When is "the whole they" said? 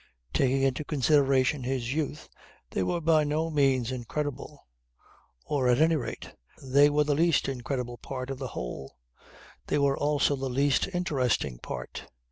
8.39-9.77